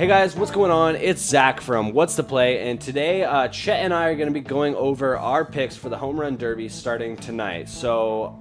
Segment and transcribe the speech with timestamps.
[0.00, 0.96] Hey guys, what's going on?
[0.96, 4.32] It's Zak from What's the Play, and today uh, Chet and I are going to
[4.32, 7.68] be going over our picks for the Home Run Derby starting tonight.
[7.68, 8.34] So,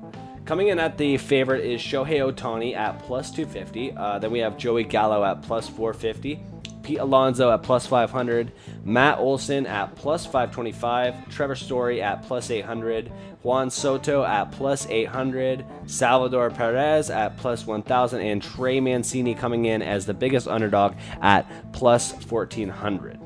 [0.46, 3.92] coming in at the favorite is Shohei Ohtani at plus 250.
[3.92, 6.42] Uh, then we have Joey Gallo at plus 450.
[6.84, 8.52] Pete Alonso at plus 500,
[8.84, 13.12] Matt Olson at plus 525, Trevor Story at plus 800,
[13.44, 19.82] Juan Soto at plus 800, Salvador Perez at plus 1000, and Trey Mancini coming in
[19.82, 23.20] as the biggest underdog at plus 1400.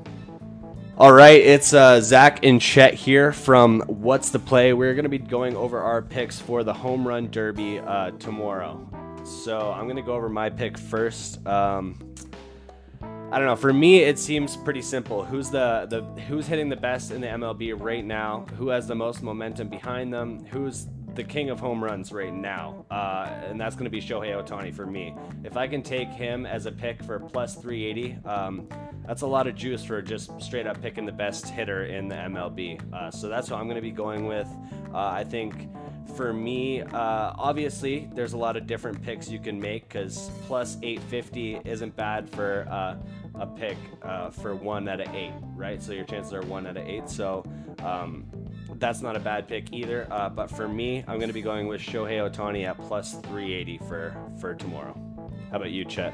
[0.95, 4.73] All right, it's uh, Zak and Chet here from What's the Play.
[4.73, 8.87] We're going to be going over our picks for the Home Run Derby uh, tomorrow.
[9.23, 11.45] So I'm going to go over my pick first.
[11.47, 11.97] Um,
[13.33, 13.55] I don't know.
[13.55, 15.25] For me, it seems pretty simple.
[15.25, 18.45] Who's the the who's hitting the best in the MLB right now?
[18.59, 20.45] Who has the most momentum behind them?
[20.51, 22.85] Who's the king of home runs right now?
[22.91, 25.15] Uh, and that's going to be Shohei Ohtani for me.
[25.43, 28.67] If I can take him as a pick for plus 380, um,
[29.07, 32.15] that's a lot of juice for just straight up picking the best hitter in the
[32.15, 32.79] MLB.
[32.93, 34.47] Uh, so that's what I'm going to be going with.
[34.93, 35.69] Uh, I think
[36.15, 40.77] for me, uh, obviously, there's a lot of different picks you can make because plus
[40.81, 42.95] 850 isn't bad for uh,
[43.35, 45.81] a pick uh, for one out of eight, right?
[45.81, 47.09] So your chances are one out of eight.
[47.09, 47.43] So
[47.83, 48.25] um,
[48.75, 50.07] that's not a bad pick either.
[50.11, 53.77] Uh, but for me, I'm going to be going with Shohei Ohtani at plus 380
[53.79, 54.95] for for tomorrow.
[55.49, 56.13] How about you, Chet?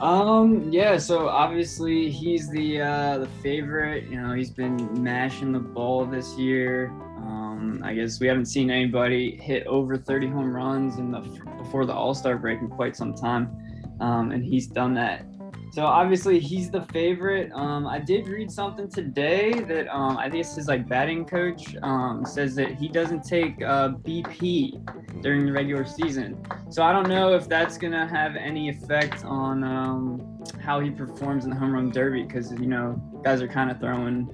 [0.00, 4.04] Um, yeah, so obviously he's the uh the favorite.
[4.04, 6.88] You know, he's been mashing the ball this year.
[7.18, 7.43] Um,
[7.82, 11.20] I guess we haven't seen anybody hit over 30 home runs in the
[11.58, 13.56] before the All Star break in quite some time,
[14.00, 15.26] um, and he's done that
[15.74, 17.50] so obviously he's the favorite.
[17.52, 22.24] Um, I did read something today that um, I it's his like batting coach um,
[22.24, 26.40] says that he doesn't take uh, BP during the regular season.
[26.70, 31.42] So I don't know if that's gonna have any effect on um, how he performs
[31.42, 32.92] in the home run derby because you know
[33.24, 34.32] guys are kind of throwing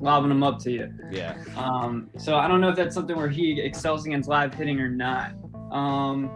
[0.00, 0.92] lobbing them up to you.
[1.10, 1.36] Yeah.
[1.56, 4.88] Um, so I don't know if that's something where he excels against live hitting or
[4.88, 5.32] not.
[5.70, 6.30] Um,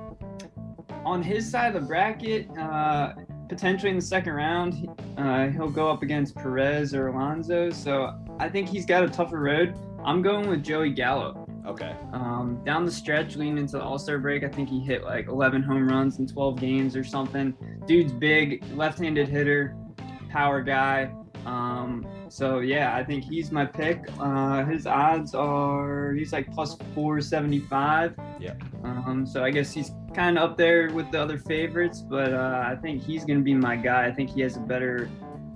[1.04, 3.14] on his side of the bracket, uh,
[3.48, 7.70] potentially in the second round, uh, he'll go up against Perez or Alonso.
[7.70, 9.74] So I think he's got a tougher road.
[10.04, 11.46] I'm going with Joey Gallo.
[11.66, 11.94] Okay.
[12.12, 15.28] Um, down the stretch, leading into the All Star break, I think he hit like
[15.28, 17.54] 11 home runs in 12 games or something.
[17.86, 19.76] Dude's big, left-handed hitter,
[20.28, 21.12] power guy.
[21.46, 24.08] Um, so yeah, I think he's my pick.
[24.18, 28.14] Uh, his odds are he's like plus 475.
[28.40, 28.54] Yeah.
[28.84, 32.64] Um, so I guess he's kind of up there with the other favorites, but uh,
[32.66, 34.06] I think he's going to be my guy.
[34.06, 35.08] I think he has a better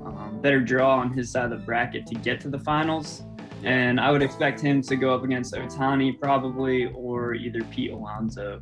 [0.04, 3.22] um, better draw on his side of the bracket to get to the finals.
[3.62, 3.70] Yeah.
[3.70, 8.60] And I would expect him to go up against Ohtani probably or either Pete Alonso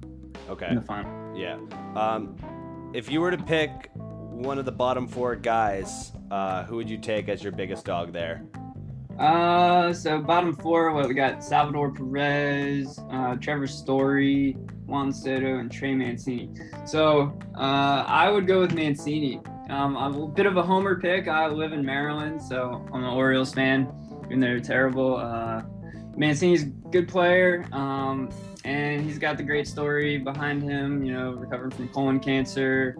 [0.48, 0.68] okay.
[0.68, 1.36] in the final.
[1.36, 1.58] Yeah.
[1.96, 2.36] Um,
[2.94, 6.98] if you were to pick one of the bottom four guys, uh, who would you
[6.98, 8.44] take as your biggest dog there?
[9.18, 15.70] Uh, so bottom four, what we got: Salvador Perez, uh, Trevor Story, Juan Soto, and
[15.70, 16.50] Trey Mancini.
[16.84, 19.40] So uh, I would go with Mancini.
[19.70, 21.28] Um, I'm a bit of a homer pick.
[21.28, 23.88] I live in Maryland, so I'm an Orioles fan.
[24.28, 25.62] Though they're terrible, uh,
[26.16, 28.30] Mancini's a good player, um,
[28.64, 31.04] and he's got the great story behind him.
[31.04, 32.96] You know, recovering from colon cancer,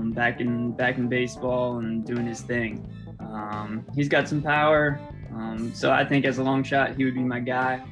[0.00, 2.86] um, back in back in baseball, and doing his thing.
[3.20, 4.98] Um, he's got some power,
[5.32, 7.82] um, so I think as a long shot, he would be my guy.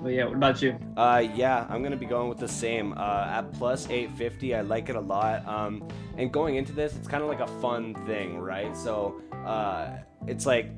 [0.00, 0.78] But yeah, what about you?
[0.96, 2.92] Uh, yeah, I'm gonna be going with the same.
[2.92, 5.46] Uh, at plus 850, I like it a lot.
[5.46, 8.76] Um, and going into this, it's kind of like a fun thing, right?
[8.76, 9.96] So uh,
[10.26, 10.70] it's like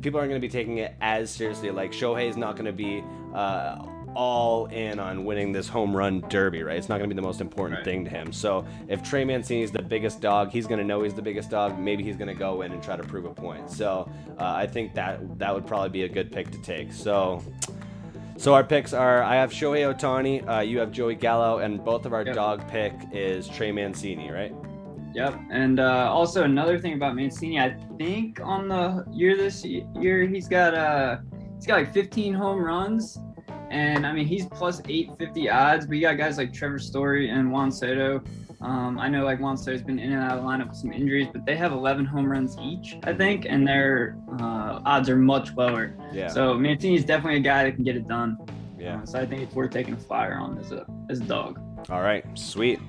[0.00, 1.70] people aren't gonna be taking it as seriously.
[1.72, 3.02] Like Shohei is not gonna be
[3.34, 3.84] uh,
[4.14, 6.76] all in on winning this home run derby, right?
[6.76, 7.84] It's not going to be the most important right.
[7.84, 8.32] thing to him.
[8.32, 11.50] So if Trey Mancini is the biggest dog, he's going to know he's the biggest
[11.50, 11.78] dog.
[11.78, 13.70] Maybe he's going to go in and try to prove a point.
[13.70, 16.92] So uh, I think that that would probably be a good pick to take.
[16.92, 17.42] So
[18.40, 22.06] so our picks are: I have Shohei Ohtani, uh, you have Joey Gallo, and both
[22.06, 22.34] of our yep.
[22.34, 24.54] dog pick is Trey Mancini, right?
[25.12, 25.38] Yep.
[25.50, 30.48] And uh, also another thing about Mancini, I think on the year this year he's
[30.48, 31.18] got uh
[31.56, 33.18] he's got like 15 home runs,
[33.70, 35.86] and I mean he's plus 850 odds.
[35.86, 38.22] But you got guys like Trevor Story and Juan Soto
[38.62, 40.92] um, I know like Juan Soto's been in and out of the lineup with some
[40.92, 45.16] injuries, but they have 11 home runs each, I think, and their uh, odds are
[45.16, 45.94] much lower.
[46.12, 46.28] Yeah.
[46.28, 48.36] So Mancini's definitely a guy that can get it done.
[48.78, 49.00] Yeah.
[49.00, 51.58] Uh, so I think it's worth taking a flyer on as a as a dog.
[51.88, 52.80] All right, sweet.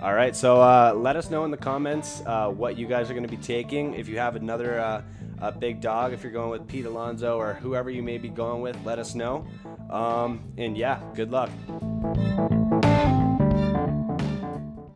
[0.00, 3.14] All right, so uh, let us know in the comments uh, what you guys are
[3.14, 3.94] going to be taking.
[3.94, 5.02] If you have another uh,
[5.42, 8.62] a big dog, if you're going with Pete Alonso or whoever you may be going
[8.62, 9.46] with, let us know.
[9.90, 11.50] Um, and yeah, good luck.